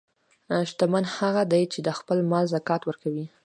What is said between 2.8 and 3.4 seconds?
ورکوي.